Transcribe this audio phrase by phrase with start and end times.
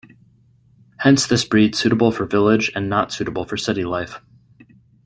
[0.97, 4.19] Hence this breed suitable for village and not suitable for city life.